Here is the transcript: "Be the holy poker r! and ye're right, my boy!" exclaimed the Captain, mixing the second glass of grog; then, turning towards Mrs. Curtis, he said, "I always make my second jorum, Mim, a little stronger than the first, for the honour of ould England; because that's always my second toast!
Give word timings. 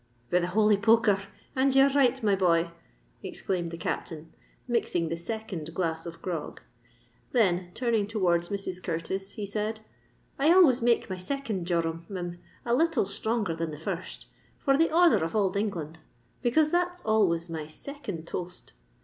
"Be 0.31 0.39
the 0.39 0.47
holy 0.47 0.77
poker 0.77 1.11
r! 1.11 1.23
and 1.55 1.75
ye're 1.75 1.87
right, 1.91 2.23
my 2.23 2.35
boy!" 2.35 2.71
exclaimed 3.21 3.69
the 3.69 3.77
Captain, 3.77 4.33
mixing 4.67 5.09
the 5.09 5.15
second 5.15 5.75
glass 5.75 6.07
of 6.07 6.23
grog; 6.23 6.59
then, 7.33 7.69
turning 7.75 8.07
towards 8.07 8.49
Mrs. 8.49 8.81
Curtis, 8.81 9.33
he 9.33 9.45
said, 9.45 9.81
"I 10.39 10.51
always 10.51 10.81
make 10.81 11.07
my 11.07 11.17
second 11.17 11.67
jorum, 11.67 12.07
Mim, 12.09 12.39
a 12.65 12.73
little 12.73 13.05
stronger 13.05 13.55
than 13.55 13.69
the 13.69 13.77
first, 13.77 14.25
for 14.57 14.75
the 14.75 14.89
honour 14.89 15.23
of 15.23 15.35
ould 15.35 15.55
England; 15.55 15.99
because 16.41 16.71
that's 16.71 17.01
always 17.01 17.47
my 17.47 17.67
second 17.67 18.25
toast! 18.25 18.73